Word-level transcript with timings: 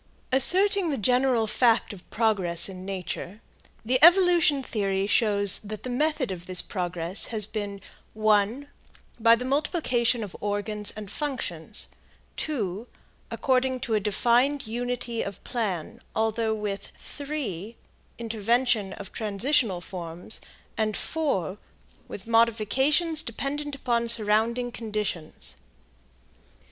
Asserting 0.31 0.89
the 0.89 0.97
general 0.97 1.45
fact 1.45 1.93
of 1.93 2.09
progress 2.09 2.67
in 2.67 2.85
nature, 2.85 3.39
the 3.85 4.03
evolution 4.03 4.63
theory 4.63 5.05
shows 5.05 5.59
that 5.59 5.83
the 5.83 5.91
method 5.91 6.31
of 6.31 6.47
this 6.47 6.59
progress 6.63 7.25
has 7.27 7.45
been 7.45 7.79
(1) 8.15 8.67
by 9.19 9.35
the 9.35 9.45
multiplication 9.45 10.23
of 10.23 10.35
organs 10.39 10.89
and 10.95 11.11
functions; 11.11 11.85
(2) 12.37 12.87
according 13.29 13.79
to 13.81 13.93
a 13.93 13.99
defined 13.99 14.65
unity 14.65 15.21
of 15.21 15.43
plan, 15.43 16.01
although 16.15 16.55
with 16.55 16.91
(3) 16.97 17.77
intervention 18.17 18.93
of 18.93 19.11
transitional 19.11 19.81
forms, 19.81 20.41
and 20.79 20.97
(4) 20.97 21.59
with 22.07 22.25
modifications 22.25 23.21
dependent 23.21 23.75
upon 23.75 24.07
surrounding 24.07 24.71
conditions. 24.71 25.57